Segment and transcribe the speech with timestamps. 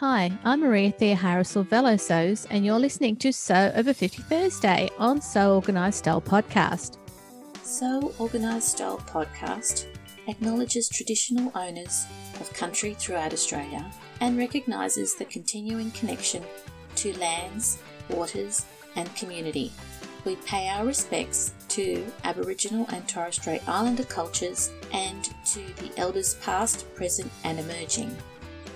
[0.00, 5.20] Hi, I'm Maria Theoharis of Velosos, and you're listening to Sew Over 50 Thursday on
[5.20, 6.96] Sew Organised Style Podcast.
[7.62, 9.84] Sew Organised Style Podcast
[10.26, 12.06] acknowledges traditional owners
[12.40, 13.90] of country throughout Australia
[14.22, 16.42] and recognises the continuing connection
[16.94, 17.76] to lands,
[18.08, 18.64] waters,
[18.96, 19.70] and community.
[20.24, 26.36] We pay our respects to Aboriginal and Torres Strait Islander cultures and to the elders
[26.36, 28.16] past, present, and emerging.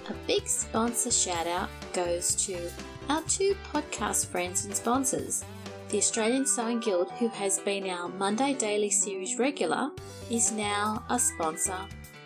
[0.09, 2.71] A big sponsor shout out goes to
[3.09, 5.45] our two podcast friends and sponsors.
[5.89, 9.91] The Australian Sewing Guild, who has been our Monday Daily Series regular,
[10.31, 11.79] is now a sponsor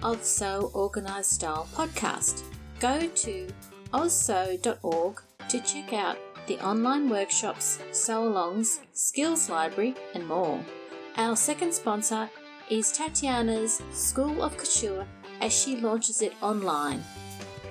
[0.03, 2.43] of Sew Organised Style podcast.
[2.81, 3.47] Go to
[3.93, 6.19] ozsew.org to check out
[6.49, 10.61] the online workshops, sew alongs, skills library, and more.
[11.17, 12.29] Our second sponsor
[12.71, 15.07] is Tatiana's School of Couture
[15.41, 17.05] as she launches it online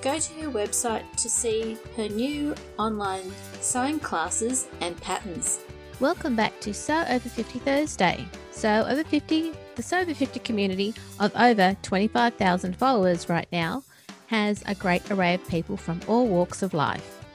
[0.08, 5.60] go to her website to see her new online sewing classes and patterns.
[6.00, 8.26] Welcome back to Sew Over 50 Thursday.
[8.52, 13.84] Sew Over 50, the Sew Over 50 community of over 25,000 followers right now,
[14.28, 17.26] has a great array of people from all walks of life.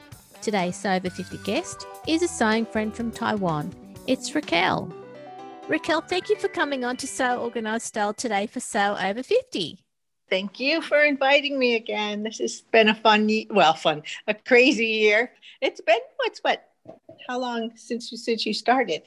[0.41, 3.71] Today's Sew Over 50 guest is a sewing friend from Taiwan.
[4.07, 4.91] It's Raquel.
[5.67, 9.82] Raquel, thank you for coming on to Sew Organised Style today for Sew Over 50.
[10.33, 12.23] Thank you for inviting me again.
[12.23, 15.31] This has been a fun, well, fun, a crazy year.
[15.61, 16.71] It's been what's what?
[17.29, 19.03] How long since you since you started?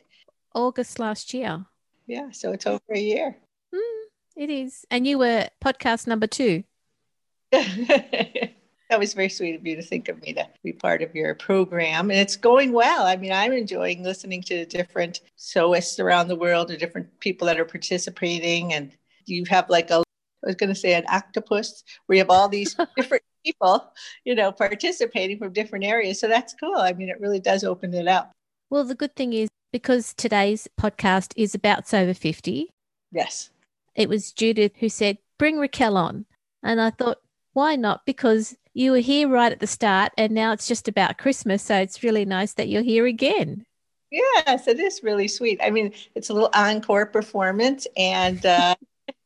[0.54, 1.66] August last year.
[2.06, 3.36] Yeah, so it's over a year.
[3.74, 4.02] Mm,
[4.36, 6.62] it is, and you were podcast number two.
[7.50, 8.52] that
[8.96, 12.12] was very sweet of you to think of me to be part of your program.
[12.12, 13.04] And it's going well.
[13.04, 17.48] I mean, I'm enjoying listening to the different sewists around the world or different people
[17.48, 18.74] that are participating.
[18.74, 18.92] And
[19.24, 20.05] you have like a
[20.46, 23.92] I was going to say an octopus, where you have all these different people,
[24.24, 26.20] you know, participating from different areas.
[26.20, 26.76] So that's cool.
[26.76, 28.30] I mean, it really does open it up.
[28.70, 32.70] Well, the good thing is because today's podcast is about Sew Over 50.
[33.12, 33.50] Yes.
[33.94, 36.26] It was Judith who said, bring Raquel on.
[36.62, 37.18] And I thought,
[37.52, 38.06] why not?
[38.06, 41.62] Because you were here right at the start and now it's just about Christmas.
[41.62, 43.64] So it's really nice that you're here again.
[44.10, 45.60] Yes, it is really sweet.
[45.62, 48.74] I mean, it's a little encore performance and uh,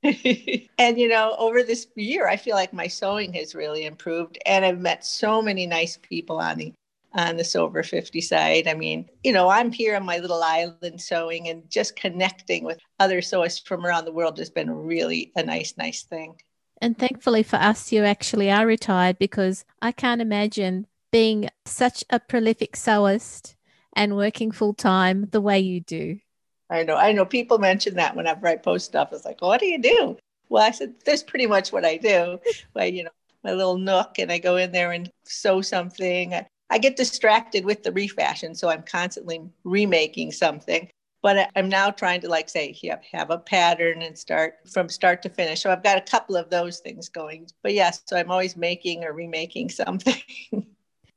[0.78, 4.64] and you know, over this year, I feel like my sewing has really improved, and
[4.64, 6.72] I've met so many nice people on the
[7.12, 8.68] on the Sew Over 50 side.
[8.68, 12.78] I mean, you know, I'm here on my little island sewing and just connecting with
[12.98, 16.36] other sewists from around the world has been really a nice, nice thing.
[16.80, 22.20] And thankfully for us, you actually are retired because I can't imagine being such a
[22.20, 23.56] prolific sewist
[23.92, 26.20] and working full time the way you do.
[26.70, 26.96] I know.
[26.96, 29.12] I know people mention that whenever I write post stuff.
[29.12, 30.16] It's like, what do you do?
[30.48, 32.38] Well, I said, that's pretty much what I do.
[32.74, 33.10] Well, you know,
[33.42, 36.34] my little nook, and I go in there and sew something.
[36.70, 40.88] I get distracted with the refashion, so I'm constantly remaking something.
[41.22, 45.22] But I'm now trying to, like, say, have, have a pattern and start from start
[45.22, 45.62] to finish.
[45.62, 47.48] So I've got a couple of those things going.
[47.62, 50.22] But yes, so I'm always making or remaking something.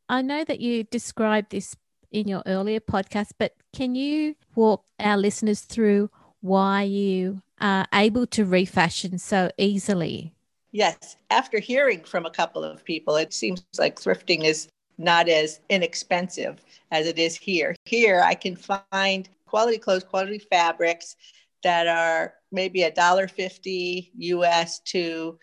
[0.10, 1.76] I know that you described this
[2.12, 6.10] in your earlier podcast, but can you walk our listeners through
[6.42, 10.34] why you are able to refashion so easily?
[10.72, 11.18] Yes.
[11.30, 14.68] After hearing from a couple of people, it seems like thrifting is
[14.98, 16.62] not as inexpensive
[16.92, 17.76] as it is here.
[17.86, 21.16] Here, I can find quality clothes, quality fabrics
[21.64, 25.38] that are maybe a dollar fifty US to,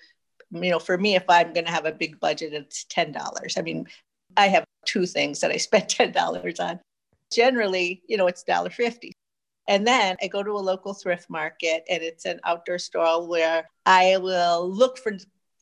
[0.50, 3.56] you know, for me, if I'm going to have a big budget, it's ten dollars.
[3.56, 3.86] I mean,
[4.36, 6.80] I have two things that I spend $10 on.
[7.32, 9.12] Generally, you know, it's $1.50.
[9.68, 13.68] And then I go to a local thrift market and it's an outdoor store where
[13.86, 15.12] I will look for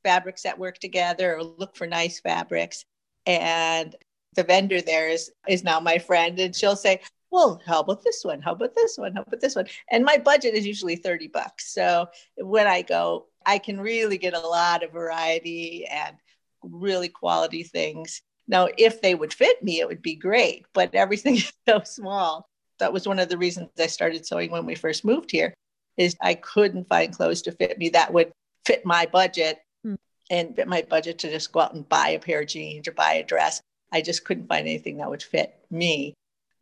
[0.03, 2.85] fabrics that work together or look for nice fabrics.
[3.27, 3.95] And
[4.35, 8.23] the vendor there is, is now my friend and she'll say, well, how about this
[8.25, 8.41] one?
[8.41, 9.13] How about this one?
[9.13, 9.67] How about this one?
[9.91, 11.75] And my budget is usually 30 bucks.
[11.75, 12.07] So
[12.39, 16.17] when I go, I can really get a lot of variety and
[16.63, 21.35] really quality things now, if they would fit me, it would be great, but everything
[21.37, 22.49] is so small.
[22.81, 25.53] That was one of the reasons I started sewing when we first moved here
[25.97, 28.33] is I couldn't find clothes to fit me that would
[28.65, 29.95] fit my budget hmm.
[30.31, 32.93] and fit my budget to just go out and buy a pair of jeans or
[32.93, 33.61] buy a dress.
[33.93, 36.15] I just couldn't find anything that would fit me.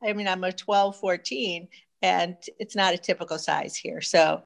[0.03, 1.69] I mean, I'm a 12, 14,
[2.03, 4.01] and it's not a typical size here.
[4.01, 4.43] So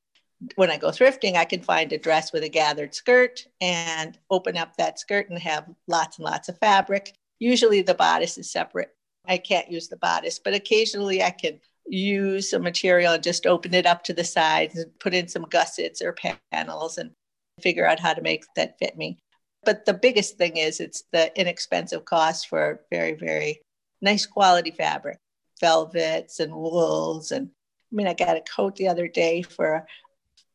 [0.56, 4.56] when I go thrifting, I can find a dress with a gathered skirt and open
[4.56, 7.14] up that skirt and have lots and lots of fabric.
[7.40, 8.94] Usually the bodice is separate.
[9.26, 13.74] I can't use the bodice, but occasionally I can use some material and just open
[13.74, 16.14] it up to the sides and put in some gussets or
[16.52, 17.10] panels and
[17.60, 19.18] figure out how to make that fit me.
[19.64, 23.60] But the biggest thing is it's the inexpensive cost for very, very
[24.00, 25.18] nice quality fabric,
[25.60, 27.32] velvets and wools.
[27.32, 27.48] And
[27.92, 29.86] I mean, I got a coat the other day for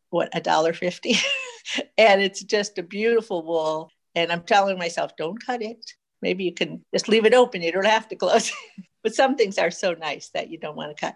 [0.10, 1.16] what, a dollar fifty.
[1.98, 3.92] and it's just a beautiful wool.
[4.16, 5.94] And I'm telling myself, don't cut it.
[6.26, 7.62] Maybe you can just leave it open.
[7.62, 8.86] You don't have to close it.
[9.04, 11.16] but some things are so nice that you don't want to cut.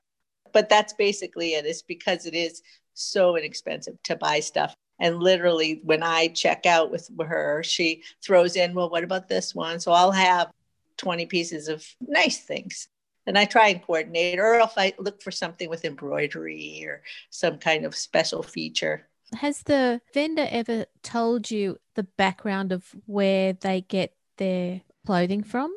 [0.54, 1.66] But that's basically it.
[1.66, 2.62] It's because it is
[2.94, 4.76] so inexpensive to buy stuff.
[5.00, 9.56] And literally, when I check out with her, she throws in, well, what about this
[9.56, 9.80] one?
[9.80, 10.52] So I'll have
[10.98, 12.88] 20 pieces of nice things.
[13.26, 17.02] And I try and coordinate, or if I look for something with embroidery or
[17.32, 19.08] some kind of special feature.
[19.34, 25.76] Has the vendor ever told you the background of where they get their clothing from?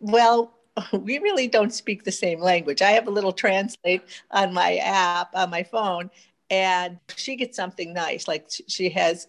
[0.00, 0.54] Well,
[0.92, 2.82] we really don't speak the same language.
[2.82, 6.10] I have a little translate on my app on my phone,
[6.50, 8.28] and she gets something nice.
[8.28, 9.28] Like she has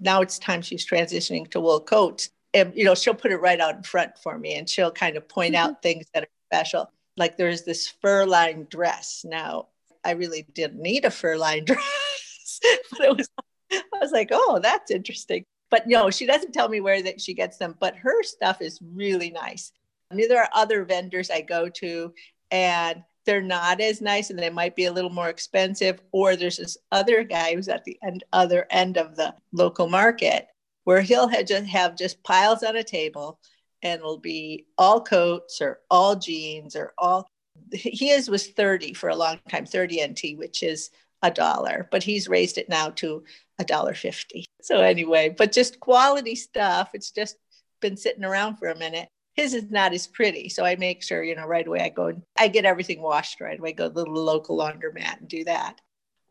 [0.00, 3.60] now, it's time she's transitioning to wool coats, and you know she'll put it right
[3.60, 5.70] out in front for me, and she'll kind of point mm-hmm.
[5.70, 6.90] out things that are special.
[7.16, 9.24] Like there's this fur-lined dress.
[9.26, 9.68] Now,
[10.04, 13.28] I really didn't need a fur-lined dress, but it was.
[13.72, 15.44] I was like, oh, that's interesting.
[15.70, 17.74] But no, she doesn't tell me where that she gets them.
[17.78, 19.72] But her stuff is really nice.
[20.10, 22.12] I mean, there are other vendors I go to,
[22.50, 26.00] and they're not as nice and they might be a little more expensive.
[26.12, 30.46] Or there's this other guy who's at the end, other end of the local market
[30.84, 33.40] where he'll have just have just piles on a table
[33.82, 37.28] and it'll be all coats or all jeans or all
[37.72, 40.90] his was 30 for a long time 30 nt which is
[41.22, 43.24] a dollar but he's raised it now to
[43.58, 47.36] a dollar 50 so anyway but just quality stuff it's just
[47.80, 50.48] been sitting around for a minute his is not as pretty.
[50.48, 53.40] So I make sure, you know, right away I go and I get everything washed
[53.40, 55.80] right away, go to the local laundromat and do that.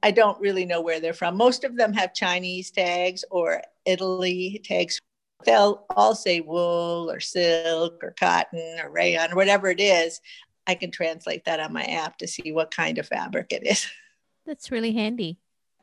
[0.02, 1.38] I don't really know where they're from.
[1.38, 5.00] Most of them have Chinese tags or Italy tags.
[5.46, 10.20] They'll all say wool or silk or cotton or rayon or whatever it is.
[10.68, 13.88] I can translate that on my app to see what kind of fabric it is.
[14.48, 15.38] That's really handy.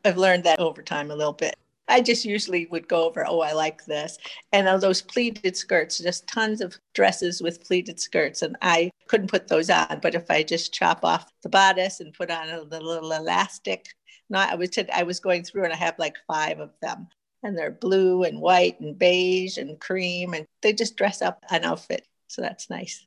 [0.05, 1.57] I've learned that over time a little bit.
[1.93, 4.17] I just usually would go over, oh, I like this.
[4.53, 8.41] And those pleated skirts, just tons of dresses with pleated skirts.
[8.41, 10.01] And I couldn't put those on.
[10.01, 13.87] But if I just chop off the bodice and put on a little elastic,
[14.31, 17.09] not I was t- I was going through and I have like five of them.
[17.43, 20.33] And they're blue and white and beige and cream.
[20.33, 22.07] And they just dress up an outfit.
[22.29, 23.07] So that's nice.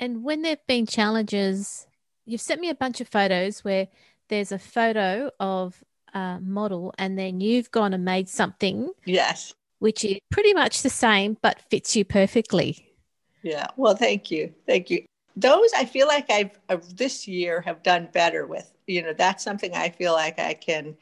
[0.00, 1.86] And when there have been challenges,
[2.26, 3.86] you've sent me a bunch of photos where
[4.28, 5.84] there's a photo of
[6.14, 8.90] uh, model and then you've gone and made something.
[9.04, 9.54] Yes.
[9.80, 12.94] Which is pretty much the same but fits you perfectly.
[13.42, 13.66] Yeah.
[13.76, 14.54] Well, thank you.
[14.66, 15.04] Thank you.
[15.36, 18.70] Those I feel like I've uh, this year have done better with.
[18.86, 20.96] You know, that's something I feel like I can,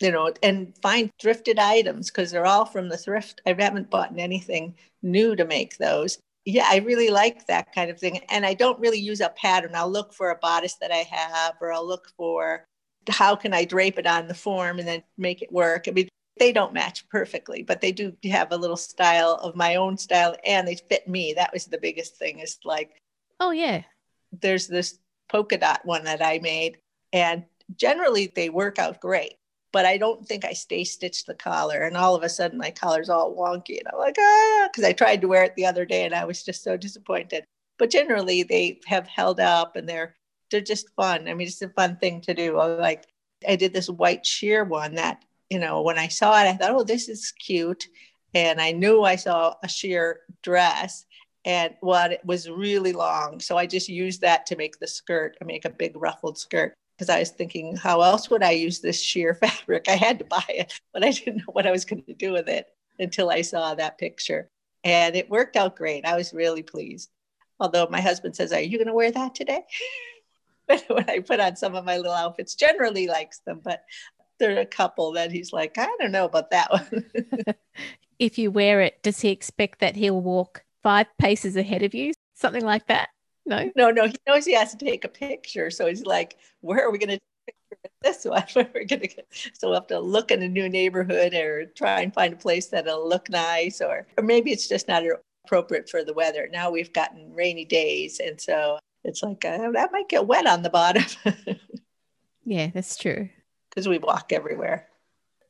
[0.00, 3.40] you know, and find thrifted items because they're all from the thrift.
[3.46, 6.18] I haven't bought anything new to make those.
[6.44, 8.20] Yeah, I really like that kind of thing.
[8.30, 9.72] And I don't really use a pattern.
[9.74, 12.64] I'll look for a bodice that I have, or I'll look for
[13.08, 15.86] how can I drape it on the form and then make it work?
[15.88, 16.08] I mean,
[16.38, 20.36] they don't match perfectly, but they do have a little style of my own style
[20.44, 21.34] and they fit me.
[21.34, 23.00] That was the biggest thing is like,
[23.40, 23.82] oh, yeah.
[24.40, 26.78] There's this polka dot one that I made,
[27.12, 27.44] and
[27.76, 29.34] generally they work out great,
[29.72, 31.82] but I don't think I stay stitched the collar.
[31.82, 33.78] And all of a sudden, my collar's all wonky.
[33.78, 36.24] And I'm like, ah, because I tried to wear it the other day and I
[36.24, 37.44] was just so disappointed.
[37.78, 40.14] But generally, they have held up and they're
[40.50, 41.28] they're just fun.
[41.28, 42.58] I mean, it's a fun thing to do.
[42.58, 43.06] I like
[43.46, 46.70] I did this white sheer one that, you know, when I saw it, I thought,
[46.70, 47.88] oh, this is cute.
[48.34, 51.06] And I knew I saw a sheer dress
[51.44, 53.40] and well, it was really long.
[53.40, 56.74] So I just used that to make the skirt, to make a big ruffled skirt.
[56.94, 59.88] Because I was thinking, how else would I use this sheer fabric?
[59.88, 62.32] I had to buy it, but I didn't know what I was going to do
[62.32, 62.66] with it
[62.98, 64.50] until I saw that picture.
[64.84, 66.04] And it worked out great.
[66.04, 67.10] I was really pleased.
[67.60, 69.62] Although my husband says, Are you going to wear that today?
[70.88, 73.84] when I put on some of my little outfits, generally likes them, but
[74.38, 77.04] there are a couple that he's like, I don't know about that one.
[78.18, 82.12] if you wear it, does he expect that he'll walk five paces ahead of you?
[82.34, 83.08] Something like that?
[83.46, 84.06] No, no, no.
[84.06, 85.70] He knows he has to take a picture.
[85.70, 88.44] So he's like, where are we going to take this one?
[88.54, 89.26] We're going to get?
[89.54, 92.66] So we'll have to look in a new neighborhood or try and find a place
[92.66, 95.02] that'll look nice, or, or maybe it's just not
[95.44, 96.48] appropriate for the weather.
[96.52, 98.20] Now we've gotten rainy days.
[98.20, 101.04] And so it's like uh, that might get wet on the bottom.
[102.44, 103.28] yeah, that's true.
[103.70, 104.88] Because we walk everywhere.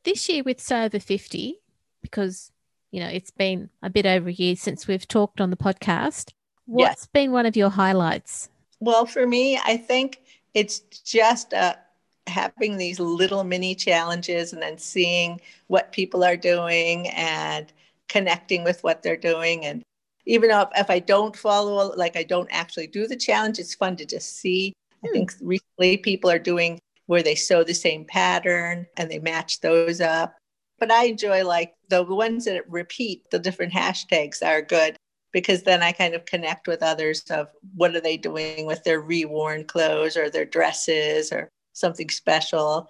[0.03, 1.59] This year with Sew Over 50,
[2.01, 2.51] because,
[2.91, 6.31] you know, it's been a bit over a year since we've talked on the podcast.
[6.65, 7.09] What's yes.
[7.11, 8.49] been one of your highlights?
[8.79, 10.21] Well, for me, I think
[10.53, 11.75] it's just uh,
[12.27, 17.71] having these little mini challenges and then seeing what people are doing and
[18.07, 19.65] connecting with what they're doing.
[19.65, 19.83] And
[20.29, 23.95] even if, if I don't follow, like I don't actually do the challenge, it's fun
[23.95, 24.73] to just see.
[25.03, 25.13] I hmm.
[25.13, 29.99] think recently people are doing where they sew the same pattern and they match those
[29.99, 30.35] up.
[30.77, 34.95] But I enjoy like the ones that repeat the different hashtags are good
[35.33, 39.01] because then I kind of connect with others of what are they doing with their
[39.01, 42.87] reworn clothes or their dresses or something special.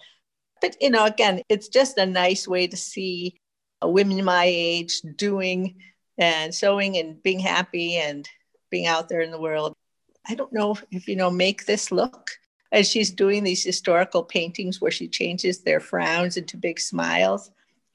[0.61, 3.37] But you know, again, it's just a nice way to see
[3.81, 5.77] women my age doing
[6.19, 8.29] and sewing and being happy and
[8.69, 9.73] being out there in the world.
[10.27, 12.29] I don't know if you know, make this look
[12.71, 17.49] as she's doing these historical paintings where she changes their frowns into big smiles.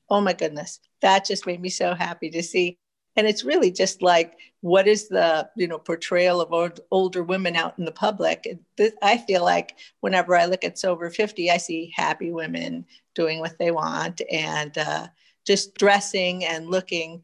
[0.08, 2.78] Oh my goodness, that just made me so happy to see.
[3.16, 7.54] And it's really just like, what is the you know portrayal of old, older women
[7.54, 8.46] out in the public?
[9.02, 13.58] I feel like whenever I look at Over 50, I see happy women doing what
[13.58, 15.06] they want and uh,
[15.46, 17.22] just dressing and looking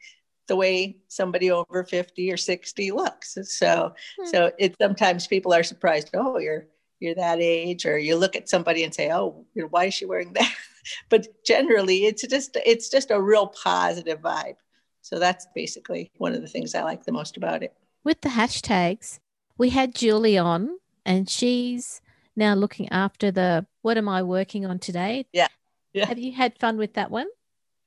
[0.51, 3.39] the way somebody over 50 or 60 looks.
[3.45, 4.27] So, hmm.
[4.27, 6.11] so it sometimes people are surprised.
[6.13, 6.67] Oh, you're
[6.99, 9.95] you're that age, or you look at somebody and say, "Oh, you know, why is
[9.95, 10.53] she wearing that?"
[11.09, 14.57] but generally, it's just it's just a real positive vibe.
[15.03, 17.73] So that's basically one of the things I like the most about it.
[18.05, 19.21] With the hashtags,
[19.57, 22.03] we had Julie on, and she's
[22.35, 25.49] now looking after the "What am I working on today?" Yeah.
[25.93, 26.07] Yeah.
[26.07, 27.29] Have you had fun with that one?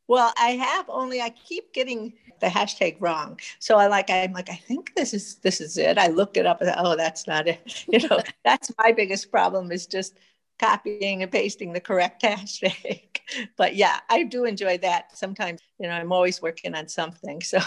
[0.08, 3.40] Well, I have only I keep getting the hashtag wrong.
[3.60, 5.98] So I like I'm like I think this is this is it.
[5.98, 7.86] I looked it up and oh that's not it.
[7.88, 10.18] You know, that's my biggest problem is just
[10.60, 13.18] copying and pasting the correct hashtag.
[13.58, 15.18] but yeah, I do enjoy that.
[15.18, 17.42] Sometimes, you know, I'm always working on something.
[17.42, 17.60] So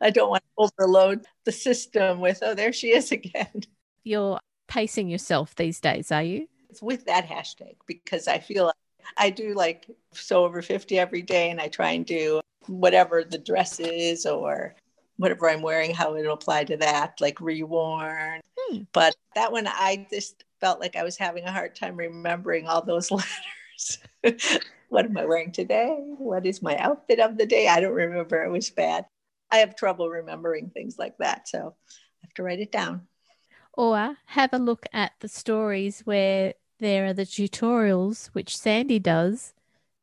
[0.00, 3.62] I don't want to overload the system with, oh, there she is again.
[4.02, 6.46] You're pacing yourself these days, are you?
[6.70, 8.74] It's with that hashtag because I feel like
[9.16, 13.38] I do like sew over 50 every day and I try and do whatever the
[13.38, 14.74] dress is or
[15.16, 18.40] whatever I'm wearing, how it'll apply to that, like reworn.
[18.58, 18.78] Hmm.
[18.92, 22.82] But that one, I just felt like I was having a hard time remembering all
[22.82, 23.98] those letters.
[24.88, 25.96] what am I wearing today?
[26.18, 27.68] What is my outfit of the day?
[27.68, 28.42] I don't remember.
[28.42, 29.06] It was bad.
[29.50, 31.48] I have trouble remembering things like that.
[31.48, 33.02] So I have to write it down.
[33.74, 39.54] Or have a look at the stories where there are the tutorials, which Sandy does.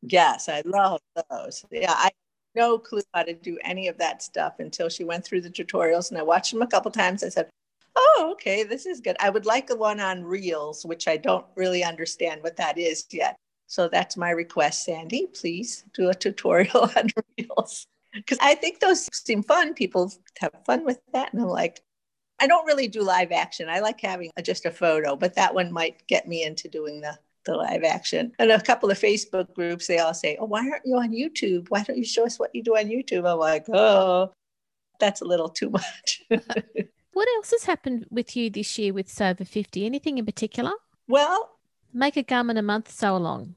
[0.02, 1.00] Yes, I love
[1.30, 1.64] those.
[1.70, 2.10] Yeah, I
[2.54, 6.10] no clue how to do any of that stuff until she went through the tutorials
[6.10, 7.24] and I watched them a couple times.
[7.24, 7.48] I said,
[7.96, 9.16] Oh, okay, this is good.
[9.20, 13.06] I would like a one on reels, which I don't really understand what that is
[13.10, 13.36] yet.
[13.66, 15.26] So that's my request, Sandy.
[15.28, 17.86] Please do a tutorial on reels.
[18.14, 19.74] Because I think those seem fun.
[19.74, 21.32] People have fun with that.
[21.32, 21.80] And I'm like,
[22.42, 23.68] I don't really do live action.
[23.68, 27.00] I like having a, just a photo, but that one might get me into doing
[27.00, 28.32] the the live action.
[28.40, 31.68] And a couple of Facebook groups, they all say, Oh, why aren't you on YouTube?
[31.70, 33.30] Why don't you show us what you do on YouTube?
[33.30, 34.32] I'm like, Oh,
[34.98, 36.22] that's a little too much.
[37.12, 39.86] what else has happened with you this year with Sew Over 50?
[39.86, 40.72] Anything in particular?
[41.06, 41.48] Well,
[41.92, 43.54] make a garment a month, so long.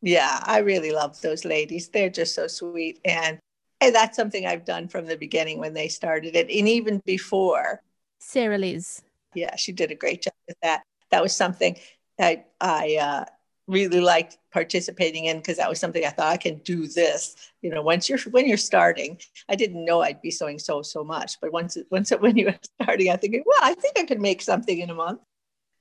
[0.00, 1.88] Yeah, I really love those ladies.
[1.88, 3.00] They're just so sweet.
[3.04, 3.40] And,
[3.80, 7.82] and that's something I've done from the beginning when they started it, and even before.
[8.18, 9.02] Sarah Liz.
[9.34, 10.82] Yeah, she did a great job with that.
[11.10, 11.76] That was something
[12.18, 13.24] I, I uh,
[13.66, 17.36] really liked participating in because that was something I thought I can do this.
[17.62, 21.04] You know, once you're when you're starting, I didn't know I'd be sewing so so
[21.04, 24.20] much, but once once when you were starting, I thinking, well, I think I could
[24.20, 25.20] make something in a month.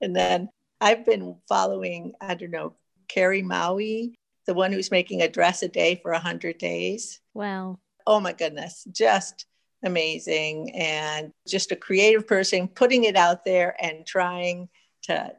[0.02, 2.74] And then I've been following, I don't know,
[3.08, 4.16] Carrie Maui,
[4.46, 7.20] the one who's making a dress a day for 100 days.
[7.34, 7.80] Wow.
[8.06, 9.46] Oh my goodness, just
[9.88, 10.76] amazing.
[10.76, 14.70] And just a creative person putting it out there and trying
[15.04, 15.34] to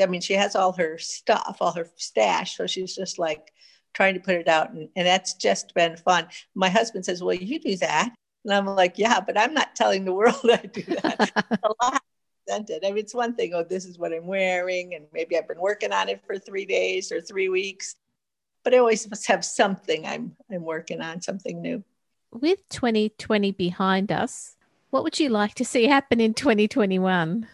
[0.00, 2.56] I mean, she has all her stuff, all her stash.
[2.56, 3.52] So she's just like
[3.92, 4.72] trying to put it out.
[4.72, 6.26] And, and that's just been fun.
[6.54, 8.12] My husband says, Well, you do that.
[8.44, 11.60] And I'm like, Yeah, but I'm not telling the world I do that.
[11.62, 12.02] a lot
[12.46, 12.84] presented.
[12.84, 14.94] I mean, it's one thing, oh, this is what I'm wearing.
[14.94, 17.96] And maybe I've been working on it for three days or three weeks.
[18.62, 21.84] But I always must have something I'm I'm working on, something new.
[22.34, 24.56] With 2020 behind us,
[24.90, 27.46] what would you like to see happen in 2021?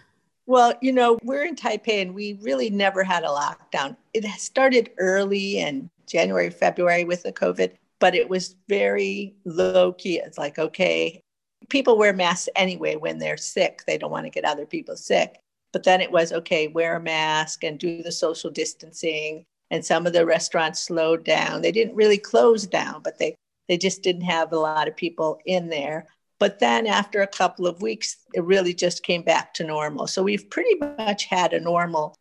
[0.46, 3.94] Well, you know, we're in Taipei and we really never had a lockdown.
[4.14, 10.16] It started early in January, February with the COVID, but it was very low key.
[10.18, 11.20] It's like, okay,
[11.68, 13.82] people wear masks anyway when they're sick.
[13.86, 15.38] They don't want to get other people sick.
[15.72, 19.44] But then it was, okay, wear a mask and do the social distancing.
[19.70, 21.60] And some of the restaurants slowed down.
[21.60, 23.36] They didn't really close down, but they,
[23.70, 26.08] they just didn't have a lot of people in there.
[26.40, 30.08] But then after a couple of weeks, it really just came back to normal.
[30.08, 32.16] So we've pretty much had a normal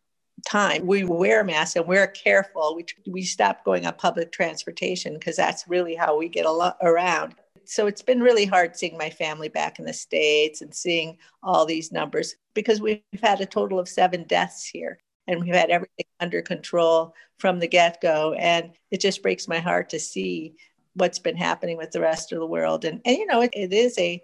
[0.46, 0.86] time.
[0.86, 2.76] We wear masks and we're careful.
[2.76, 6.76] We, we stop going on public transportation because that's really how we get a lot
[6.82, 7.34] around.
[7.64, 11.66] So it's been really hard seeing my family back in the States and seeing all
[11.66, 16.06] these numbers because we've had a total of seven deaths here and we've had everything
[16.20, 18.34] under control from the get go.
[18.34, 20.54] And it just breaks my heart to see
[20.94, 22.84] what's been happening with the rest of the world.
[22.84, 24.22] And, and you know, it, it is a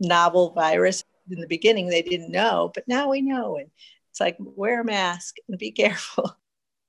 [0.00, 1.04] novel virus.
[1.30, 3.56] In the beginning, they didn't know, but now we know.
[3.56, 3.70] And
[4.10, 6.36] it's like, wear a mask and be careful.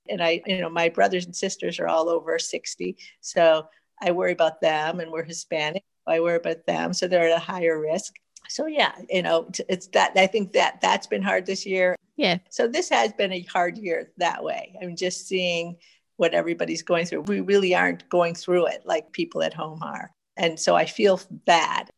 [0.10, 2.98] And I, you know, my brothers and sisters are all over 60.
[3.22, 3.68] So
[4.02, 5.84] I worry about them and we're Hispanic.
[6.06, 6.94] I worry about them.
[6.94, 8.14] So they're at a higher risk.
[8.48, 11.96] So yeah, you know, it's that I think that that's been hard this year.
[12.16, 12.38] Yeah.
[12.50, 14.76] So this has been a hard year that way.
[14.82, 15.78] I'm just seeing
[16.18, 17.22] what everybody's going through.
[17.22, 20.12] We really aren't going through it like people at home are.
[20.38, 21.90] And so I feel bad.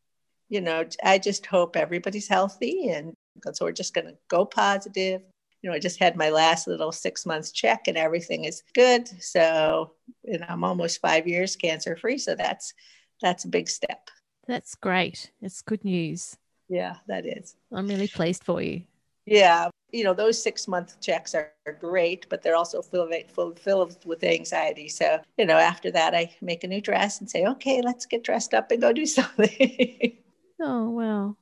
[0.50, 3.13] You know, I just hope everybody's healthy and
[3.53, 5.21] so we're just going to go positive.
[5.62, 9.07] You know, I just had my last little six months check and everything is good.
[9.21, 9.93] So,
[10.25, 12.17] and I'm almost five years cancer free.
[12.17, 12.74] So that's
[13.21, 14.09] that's a big step.
[14.47, 15.31] That's great.
[15.41, 16.38] It's good news.
[16.69, 17.55] Yeah, that is.
[17.71, 18.83] I'm really pleased for you.
[19.27, 24.05] Yeah, you know those six month checks are, are great but they're also filled, filled
[24.05, 24.89] with anxiety.
[24.89, 28.24] So you know after that i make a new dress and say okay let's get
[28.24, 30.17] dressed up and go do something.
[30.60, 31.38] Oh well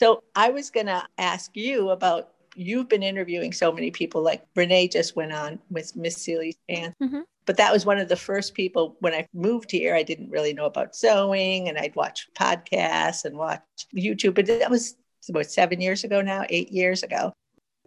[0.00, 4.44] so i was going to ask you about you've been interviewing so many people like
[4.56, 7.20] renee just went on with miss Seeley's aunt mm-hmm.
[7.46, 10.52] but that was one of the first people when i moved here i didn't really
[10.52, 13.62] know about sewing and i'd watch podcasts and watch
[13.94, 14.96] youtube but that was
[15.28, 17.32] about seven years ago now eight years ago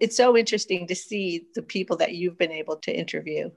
[0.01, 3.51] it's so interesting to see the people that you've been able to interview.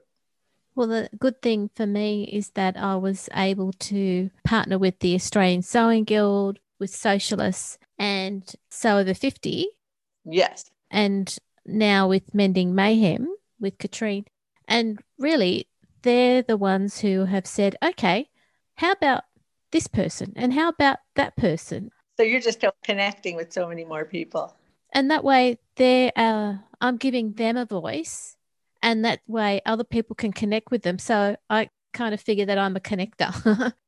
[0.75, 5.15] Well, the good thing for me is that I was able to partner with the
[5.15, 9.67] Australian Sewing Guild, with Sewcialists, and Sew Over 50.
[10.23, 10.69] Yes.
[10.91, 13.27] And now with Mending Mayhem
[13.59, 14.25] with Katrine.
[14.67, 15.67] And really,
[16.03, 18.29] they're the ones who have said, okay,
[18.75, 19.23] how about
[19.71, 20.33] this person?
[20.35, 21.89] And how about that person?
[22.17, 24.55] So you're just connecting with so many more people.
[24.93, 28.37] And that way they uh, i'm giving them a voice
[28.81, 30.99] and that way other people can connect with them.
[30.99, 33.73] So i kind of figure that i'm a connector.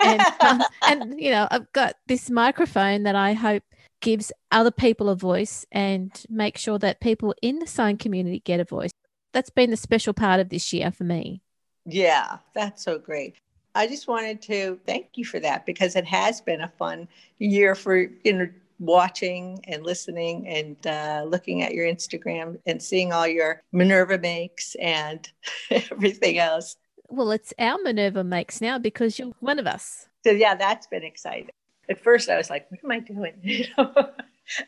[0.00, 3.64] And, um, and you know i've got this microphone that i hope
[4.00, 8.60] gives other people a voice and make sure that people in the sign community get
[8.60, 8.90] a voice.
[9.32, 11.42] That's been the special part of this year for me.
[11.84, 13.34] Yeah that's so great
[13.74, 17.08] I just wanted to thank you for that because it has been a fun
[17.38, 23.12] year for you know watching and listening and uh, looking at your Instagram and seeing
[23.12, 25.30] all your Minerva makes and
[25.70, 26.76] everything else.
[27.08, 30.08] Well, it's our Minerva makes now because you're one of us.
[30.24, 31.50] So yeah, that's been exciting.
[31.88, 33.92] At first, I was like, "What am I doing?" You know,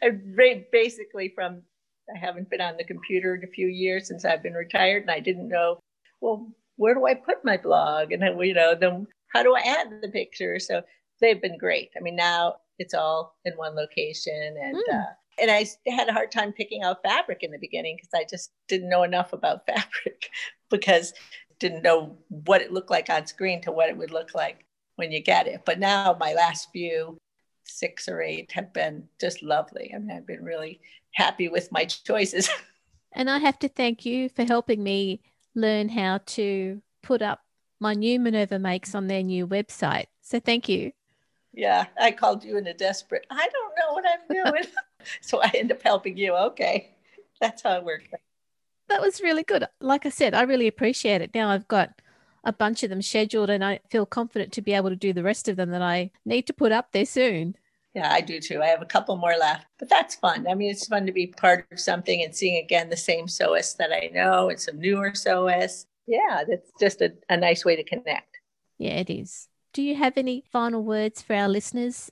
[0.02, 1.62] I basically from
[2.14, 5.10] I haven't been on the computer in a few years since I've been retired, and
[5.10, 5.78] I didn't know,
[6.20, 8.12] well, where do I put my blog?
[8.12, 10.58] And then, you know, then how do I add the picture?
[10.58, 10.82] So
[11.20, 11.90] they've been great.
[11.96, 14.94] I mean, now it's all in one location and mm.
[14.94, 18.24] uh, and I had a hard time picking out fabric in the beginning because I
[18.28, 20.30] just didn't know enough about fabric
[20.70, 21.12] because
[21.58, 24.64] didn't know what it looked like on screen to what it would look like
[24.96, 25.62] when you get it.
[25.64, 27.18] But now my last few
[27.64, 29.92] six or eight have been just lovely.
[29.94, 30.80] I mean, I've been really
[31.12, 32.48] happy with my choices.
[33.12, 35.22] and I have to thank you for helping me
[35.54, 37.40] learn how to put up
[37.80, 40.06] my new Minerva makes on their new website.
[40.22, 40.92] So thank you.
[41.52, 44.66] Yeah, I called you in a desperate, I don't know what I'm doing.
[45.20, 46.34] so I end up helping you.
[46.34, 46.94] Okay.
[47.40, 48.06] That's how it works.
[48.88, 49.66] That was really good.
[49.80, 51.34] Like I said, I really appreciate it.
[51.34, 52.00] Now I've got
[52.44, 55.22] a bunch of them scheduled and I feel confident to be able to do the
[55.22, 57.56] rest of them that I need to put up there soon.
[57.94, 58.60] Yeah, I do too.
[58.60, 60.48] I have a couple more left, but that's fun.
[60.48, 63.76] I mean, it's fun to be part of something and seeing again the same sewists
[63.76, 65.86] that I know and some newer sewists.
[66.06, 68.40] Yeah, that's just a, a nice way to connect.
[68.78, 69.48] Yeah, it is.
[69.72, 72.10] Do you have any final words for our listeners?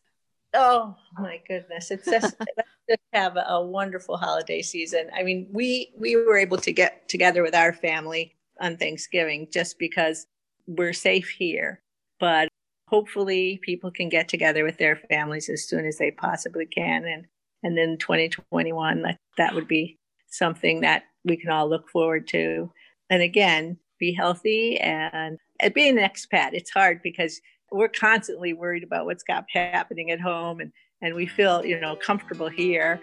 [0.55, 1.91] Oh my goodness!
[1.91, 2.37] It's just
[2.89, 5.11] just have a wonderful holiday season.
[5.15, 9.79] I mean, we we were able to get together with our family on Thanksgiving just
[9.79, 10.27] because
[10.67, 11.81] we're safe here,
[12.21, 12.49] but
[12.93, 17.27] hopefully people can get together with their families as soon as they possibly can, and
[17.65, 22.71] and then 2021 that that would be something that we can all look forward to.
[23.09, 25.39] And again, be healthy and
[25.75, 30.61] being an expat, it's hard because we're constantly worried about what's got happening at home
[30.61, 33.01] and, and we feel, you know, comfortable here.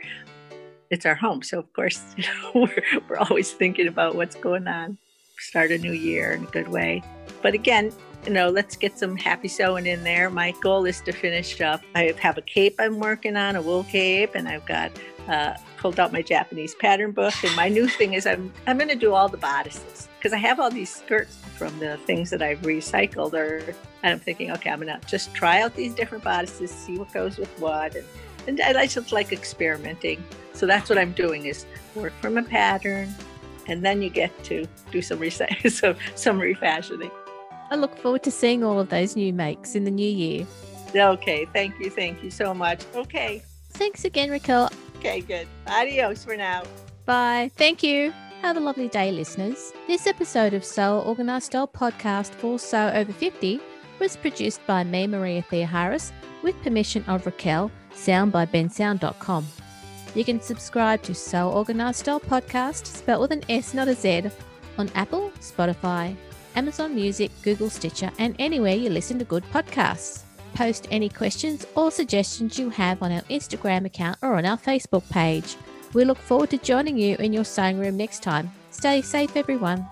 [0.89, 1.41] It's our home.
[1.41, 4.97] So of course, you know, we're, we're always thinking about what's going on.
[5.37, 7.01] Start a new year in a good way.
[7.41, 7.93] But again,
[8.25, 10.29] you know, let's get some happy sewing in there.
[10.29, 11.81] My goal is to finish up.
[11.95, 14.91] I have a cape I'm working on, a wool cape, and I've got
[15.27, 18.89] uh, pulled out my Japanese pattern book, and my new thing is I'm I'm going
[18.89, 22.41] to do all the bodices because I have all these skirts from the things that
[22.41, 23.59] I've recycled, or
[24.03, 27.13] and I'm thinking, okay, I'm going to just try out these different bodices, see what
[27.13, 28.05] goes with what, and
[28.47, 30.23] and I just like experimenting.
[30.53, 33.13] So that's what I'm doing is work from a pattern,
[33.67, 37.11] and then you get to do some recycling, so some refashioning.
[37.71, 40.45] I look forward to seeing all of those new makes in the new year.
[40.95, 42.83] Okay, thank you, thank you so much.
[42.95, 43.43] Okay.
[43.71, 44.69] Thanks again, Raquel.
[44.97, 45.47] Okay, good.
[45.67, 46.63] Adios for now.
[47.05, 47.51] Bye.
[47.55, 48.13] Thank you.
[48.41, 49.73] Have a lovely day, listeners.
[49.87, 53.59] This episode of Sew Organised Style podcast for Sew Over 50
[53.99, 59.45] was produced by me, Maria Theoharis, with permission of Raquel, sound by bensound.com.
[60.15, 64.29] You can subscribe to Sew Organised Style podcast, spelled with an S, not a Z,
[64.77, 66.15] on Apple, Spotify,
[66.59, 70.23] Amazon Music, Google Stitcher, and anywhere you listen to good podcasts.
[70.55, 75.09] Post any questions or suggestions you have on our Instagram account or on our Facebook
[75.09, 75.55] page.
[75.93, 78.51] We look forward to joining you in your sewing room next time.
[78.71, 79.87] Stay safe, everyone.